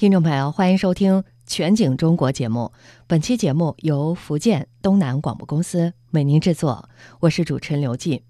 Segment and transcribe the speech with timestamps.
[0.00, 2.72] 听众朋友，欢迎收听《全景中国》节目。
[3.06, 6.88] 本期节目由福建东南广播公司为您制作，
[7.20, 8.22] 我是主持人刘静。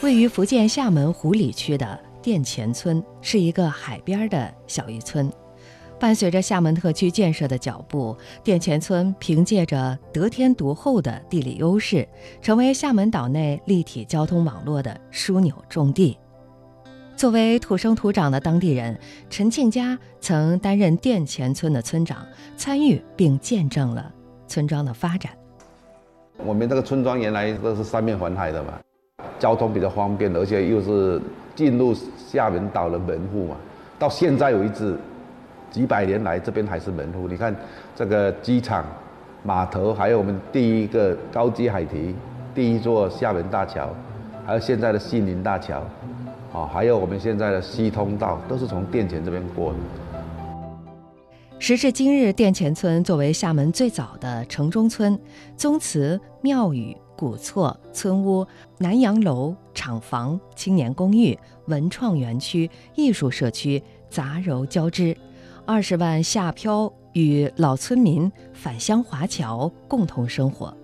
[0.00, 5.30] 位于福建厦门湖里区的店前村是一个海边的小渔村。
[5.98, 12.06] 伴随着厦门特区建设的脚步，店前村凭借着得天独厚的地理优势，
[12.40, 16.16] 成为厦门岛内立体交通网络的枢纽重地。
[17.16, 18.96] 作为土生土长的当地人，
[19.28, 22.24] 陈庆佳曾担任店前村的村长，
[22.56, 24.12] 参与并见证了
[24.46, 25.32] 村庄的发展。
[26.36, 28.74] 我们这个村庄原来都是三面环海的嘛，
[29.40, 31.20] 交通比较方便，而且又是
[31.56, 33.56] 进入厦门岛的门户嘛。
[33.98, 34.96] 到现在为止。
[35.70, 37.28] 几百年来，这边还是门户。
[37.28, 37.54] 你看，
[37.94, 38.84] 这个机场、
[39.42, 42.14] 码头，还有我们第一个高级海堤、
[42.54, 43.90] 第一座厦门大桥，
[44.46, 45.82] 还有现在的西宁大桥，
[46.52, 49.78] 啊，还有我们现在的西通道，都是从殿前这边过的。
[51.60, 55.18] 时至今日，殿前村作为厦门最早的城中村，
[55.56, 58.46] 宗祠、庙宇、古厝、村屋、
[58.78, 65.16] 南洋楼、厂房、青年公寓、文创园区、艺术社区杂糅交织。
[65.68, 70.74] 二十万下漂与老村民返乡华侨共同生活，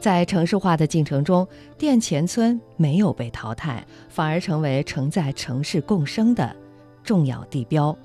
[0.00, 1.46] 在城市化的进程中，
[1.78, 6.56] 店前村没有被淘汰，反而成为承载城市共生的
[7.04, 7.96] 重要地标。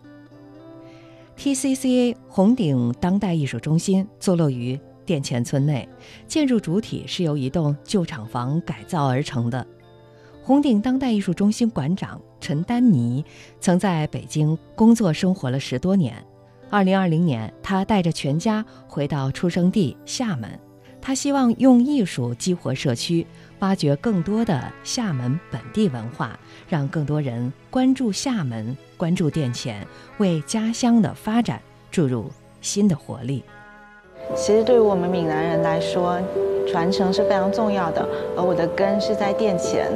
[1.39, 5.89] TCCA 红顶当代艺术中心坐落于店前村内，
[6.27, 9.65] 建筑主体是由一栋旧厂房改造而成的。
[10.45, 13.25] 红顶当代艺术中心馆长陈丹妮
[13.59, 16.13] 曾在北京工作生活了十多年。
[16.69, 20.47] 二零二零年，他带着全家回到出生地厦门。
[21.01, 23.25] 他希望用艺术激活社区，
[23.57, 29.83] 挖掘更多的厦门本地文化，让更多人关注厦门，关注店前，
[30.19, 31.59] 为家乡的发展
[31.89, 32.29] 注入
[32.61, 33.43] 新的活力。
[34.35, 36.21] 其实，对于我们闽南人来说，
[36.67, 39.91] 传承是非常重要的，而我的根是在店前。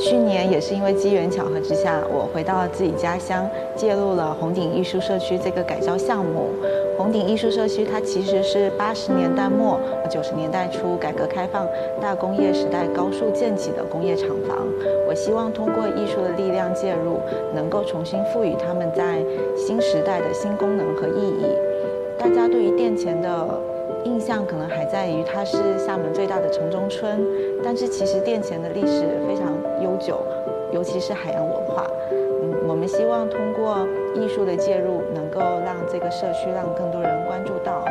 [0.00, 3.46] 去年也是因为机缘巧合之下，我回到了自己家乡，
[3.76, 6.48] 介入了红顶艺术社区这个改造项目。
[6.96, 9.78] 红顶艺术社区它其实是八十年代末、
[10.08, 11.66] 九十年代初改革开放
[12.00, 14.56] 大工业时代高速建起的工业厂房。
[15.06, 17.20] 我希望通过艺术的力量介入，
[17.54, 19.22] 能够重新赋予他们在
[19.54, 21.44] 新时代的新功能和意义。
[22.18, 23.69] 大家对于店前的。
[24.10, 27.24] 印象可能还在于它是厦门最大的城中村，
[27.62, 30.26] 但是其实店前的历史非常悠久，
[30.72, 31.86] 尤其是海洋文化。
[32.10, 37.84] 嗯，我们希望通过艺术的介入，能够让这个社区让更多人关注到。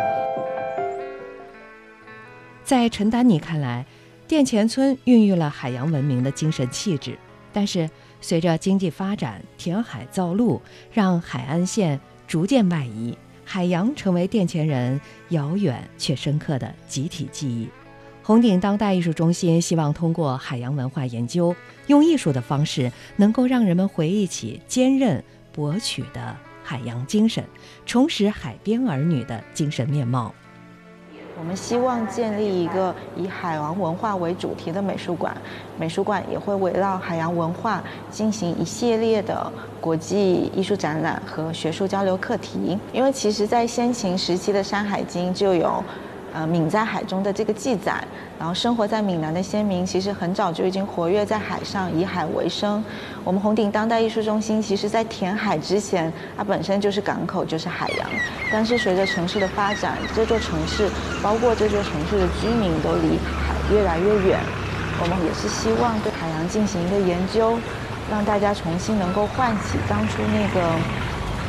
[2.65, 3.85] 在陈丹妮看来，
[4.27, 7.17] 店前村孕育了海洋文明的精神气质，
[7.53, 11.97] 但是随着经济发展，填海造陆，让海岸线
[12.27, 13.17] 逐渐外移。
[13.51, 17.67] 海洋成为殿前人遥远却深刻的集体记忆。
[18.21, 21.55] 红顶当代艺术中心希望通过海洋文化研究，
[21.87, 27.43] 用艺术的方式，能够让人们回忆起坚韧博取的海洋精神，
[27.87, 30.31] 重拾海边儿女的精神面貌。
[31.39, 35.33] 我们希望建立一个以海洋文化为主题的美术馆，
[35.77, 42.77] 美术馆也会围绕海洋文化进行一系列的国际艺术展览和学术交流课题。
[42.91, 45.81] 因为其实，在先秦时期的《山海经》就有。
[46.33, 48.03] 呃，闽在海中的这个记载，
[48.37, 52.83] 然后生活在闽南的先民，其实很早就已经活跃在海上，以海为生。
[53.23, 58.09] 我们红顶当代艺术中心，其实在填海之前，它本身就是港口，就是海洋。
[58.51, 60.89] 但是随着城市的发展，这座城市，
[61.21, 64.39] 包括这座城市的居民，都离海越来越远。
[65.01, 67.57] 我们也是希望对海洋进行一个研究，
[68.11, 70.61] 让大家重新能够唤起当初那个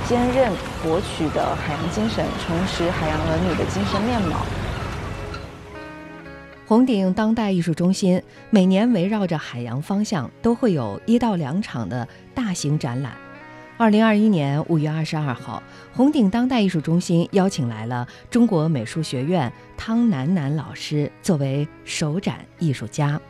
[0.08, 0.52] 坚韧
[0.82, 4.38] 博取的海洋精神，重拾海洋儿女的精神面貌。
[6.70, 13.12] 红顶当代艺术中心每年围绕着海洋方向都会有一到两场的大型展览。
[13.76, 15.60] 二零二一年五月二十二号，
[15.92, 23.20] 红顶当代艺术中心邀请来了中国美术学院汤楠楠老师作为首展艺术家。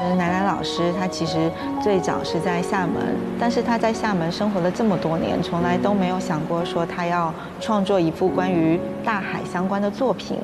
[0.00, 1.50] 嗯，楠楠老师他其实
[1.82, 10.38] 最早是在厦门，但是他在厦门生活了这么多年，从来都没有想过说他要创作一幅关于大海相关的作品。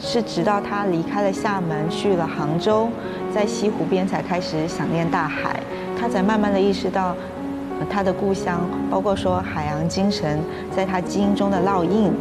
[0.00, 2.88] 是直到他离开了厦门，去了杭州，
[3.32, 5.60] 在西湖边才开始想念大海，
[5.98, 7.14] 他才慢慢的意识到，
[7.88, 10.40] 他的故乡，包括说海洋精神
[10.74, 12.12] 在他基因中的烙印。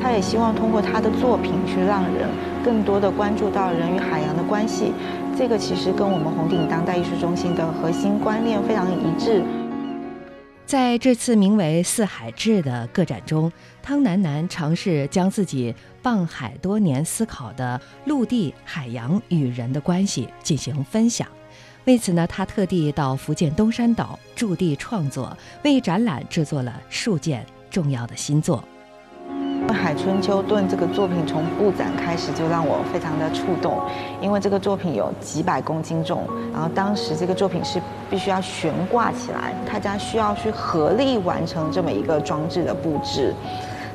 [0.00, 2.28] 他也希望通过他的作品去让人
[2.64, 4.92] 更多的关注到人与海洋的关系，
[5.38, 9.44] 这个其实跟我们红顶当代艺术中心的核心观念非常一致。
[10.64, 13.52] 在这次名为“四海志”的个展中，
[13.82, 21.28] 汤楠楠尝试将自己傍海多年思考的陆地、海洋与人的关系进行分享。
[21.84, 28.58] 为此呢，他特地到福建东山岛驻地创作，为展览制作了数件重要的新作。
[29.72, 33.80] 《海春秋盾》这个作品从布展开始就让我非常的触动，
[34.20, 37.80] 因为这个作品有几百公斤重，然后当时这个作品是
[38.10, 43.34] 必须要悬挂起来，大家需要去合力完成这么一个装置的布置，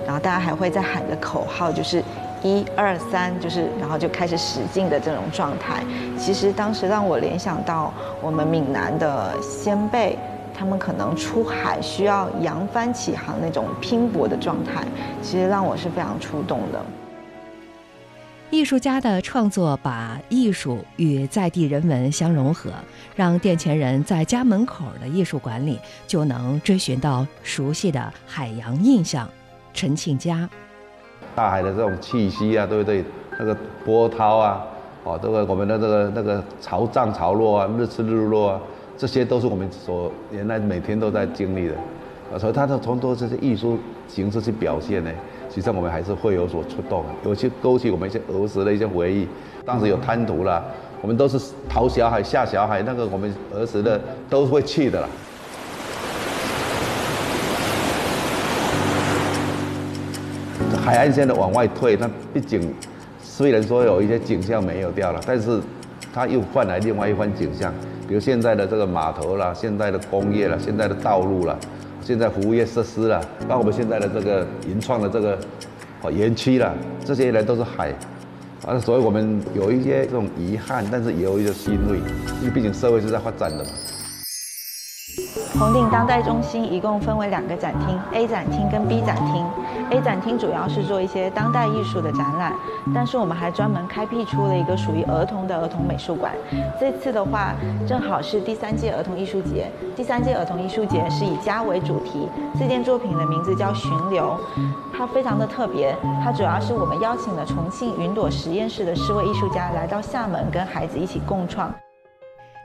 [0.05, 2.03] 然后大家还会在喊着口号，就是
[2.43, 5.83] 一二三，就是然后就开始使劲的这种状态。
[6.17, 7.91] 其实当时让我联想到
[8.21, 10.17] 我们闽南的先辈。
[10.53, 14.85] 他们可能出海需要扬帆起航那种拼搏的状态，
[15.21, 16.79] 其实让我是非常触动的。
[18.49, 22.69] 艺术家的创作把艺术与在地人文相融合，
[23.15, 29.25] 让店前人在家门口的艺术馆里就能追寻到熟悉的海洋印象。
[29.73, 30.49] 陈庆佳，
[31.33, 33.05] 大海的这种气息啊，对不对？
[33.39, 33.55] 那个
[33.85, 34.61] 波涛啊，
[35.05, 38.61] 哦，这个我们的这个那个潮涨潮落啊，日出日落啊。
[39.01, 41.73] 这些都是我们所原来每天都在经历的，
[42.31, 43.75] 啊，所以他的从多这些艺术
[44.07, 45.09] 形式去表现呢，
[45.49, 49.27] 实际上我们还是会有所触动，有些勾起我们一些儿时的一些回忆。
[49.65, 50.63] 当时有滩涂啦，
[51.01, 53.99] 我们都是淘小海、下小海，那个我们儿时的
[54.29, 55.07] 都会去的啦。
[60.85, 62.71] 海岸线的往外退，那毕竟
[63.19, 65.59] 虽然说有一些景象没有掉了，但是
[66.13, 67.73] 它又换来另外一番景象。
[68.11, 71.55] 比如现在的这个码头啦，现在的工业啦，现在的道路啦，
[72.03, 75.39] 现在服务业设施啦，包括我们现在的这个银创的这个
[76.01, 76.73] 哦园区啦，
[77.05, 77.95] 这些人都是海，
[78.67, 81.99] 啊，所以我们有一些这种遗憾，但是也有一些欣慰，
[82.41, 83.69] 因为毕竟社会是在发展的嘛。
[85.57, 89.45] 红顶当代中心一共分为两个展厅，A 展厅跟 B 展厅。
[89.91, 92.53] A 展厅主要是做一些当代艺术的展览，
[92.95, 96.31] 但是我们还专门开辟出了一个属于儿童的儿童美术馆。
[96.79, 97.53] 这次的话，
[97.85, 99.69] 正好是第三届儿童艺术节。
[99.93, 104.39] 第三届儿童艺术节是以家为主题，这件作品的名字叫《巡流》，
[104.97, 105.93] 它非常的特别。
[106.23, 111.69] 它主要是我们邀请了重庆云朵实验室的四位艺术家来到厦门，跟孩子一起共创。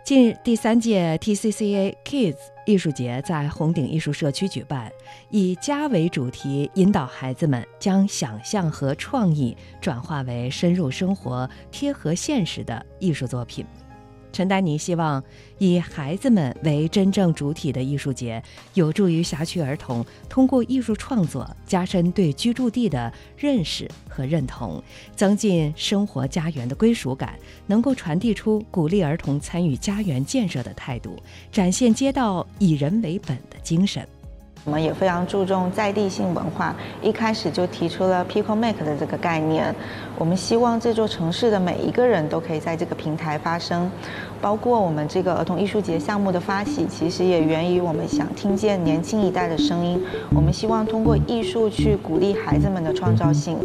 [0.06, 4.88] 近日，第三届 TCCA Kids 艺术节在红顶艺术社区举办，
[5.30, 13.66] 以家为主题，引导孩子们将想象和创意转化为深入生活、贴合现实的艺术作品。
[14.36, 15.24] 陈丹妮希望
[15.56, 18.42] 以孩子们为真正主体的艺术节，
[18.74, 24.82] 有助于辖区儿童通过艺术创作加深对居住地的认识和认同，
[25.14, 27.34] 增进生活家园的归属感，
[27.66, 31.16] 能够传递出鼓励儿童参与家园建设的态度，
[31.50, 34.06] 展现街道以人为本的精神。
[34.64, 39.72] 我们也非常注重在地性文化，一开始就提出了 People Make 的这个概念。
[40.18, 43.88] 我们希望这座城市的每一个人都可以在这个平台发声，
[44.40, 50.02] 包括我们这个儿童艺术节项目的发起，其实也源于我们想听见年轻一代的声音。
[50.34, 53.56] 我们希望通过艺术去鼓励孩子们的创造性。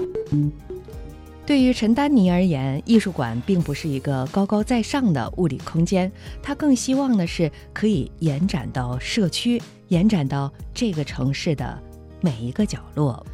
[1.45, 9.61] 对于陈丹妮而言，艺术馆并不是一个高高在上的物理空间，他更希望的是可以延展到社区。
[9.89, 11.77] 延展到这个城市的
[12.21, 13.25] 每一个角落。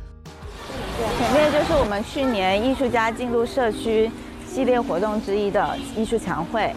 [1.20, 4.10] 前面就是我们去年艺术家进入社区
[4.50, 6.74] 系列活动之一的艺术墙会。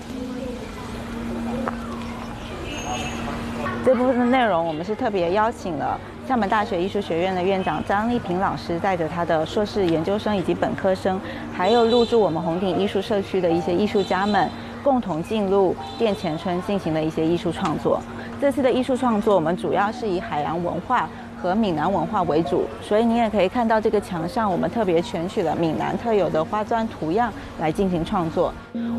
[3.83, 11.19] 这部分的内容，我们是特别邀请了厦门大学艺术学院的院长张丽萍老师，带着他的硕士研究生以及本科生，
[11.57, 14.51] 还有入驻我们红顶艺术社区的一些艺术家们，
[14.83, 17.99] 共同进入殿前村进行的一些艺术创作。
[18.39, 21.09] 这次的艺术创作，我们主要是以海洋文化
[21.41, 28.53] 和闽南文化为主，所以你也可以看到这个墙上，我们特别选取了闽南特有的花砖图样来进行创作。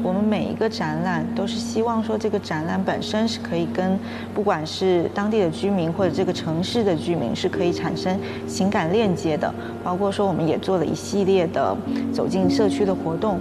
[0.03, 3.97] 我们每一个展览都是希望说，这个展览本身是可以跟
[4.33, 9.53] 不管是当地的居民或者这个城市的居民是可以产生情感链接的。
[9.83, 11.77] 包括说，我们也做了一系列的
[12.11, 13.39] 走进社区的活动。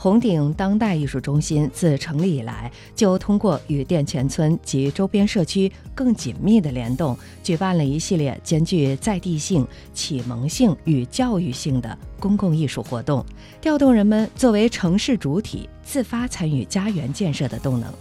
[0.00, 13.26] 红顶当代艺术中心自成立以来，就通过与店前村及周边社区更紧密的联动，举办了一系列兼具在地性、启蒙性与教育性的公共艺术活动，
[13.60, 17.92] 调动人们作为城市主体自发参与家园建设的动能。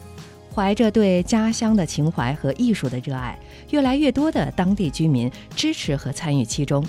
[0.53, 3.37] 怀着对家乡的情怀和艺术的热爱，
[3.71, 6.83] 越来越多的当地居民支持和参与其中，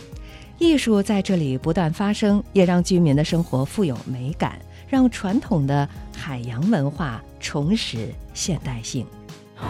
[0.59, 4.59] 艺术在这里不断发生，也让居民的生活富有美感。
[4.89, 9.07] 让传统的海洋文化重拾现代性。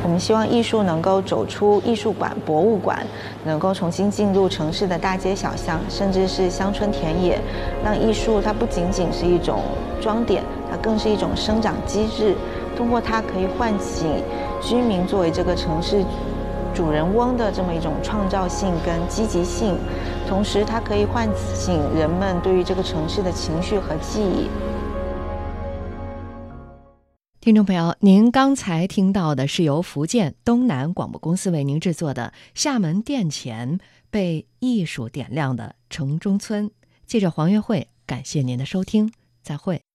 [0.03, 3.05] 我们希望艺术能够走出艺术馆、博物馆，
[3.45, 7.41] 能够重新进入城市的大街小巷，甚至是乡村田野，
[7.83, 9.63] 让艺术它不仅仅是一种
[10.01, 12.37] 装点，它更是一种生长机制。
[12.77, 14.23] 通过它可以唤醒
[14.63, 16.05] 居民作为这个城市
[16.75, 19.75] 主人翁的这么一种创造性跟积极性，
[20.29, 24.49] 同时它可以唤醒人们对于这个城市的情绪和记忆。
[27.49, 33.79] 听众朋友，您刚才听到的是由福建东南广播公司为您制作的《厦门殿前
[34.11, 36.69] 被艺术点亮的城中村》。
[37.07, 39.88] 记者黄月慧，感谢您的收听，再会。